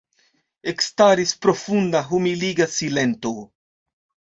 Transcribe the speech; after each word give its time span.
Ekstaris 0.71 1.35
profunda, 1.45 2.03
humiliga 2.11 2.71
silento. 2.81 3.33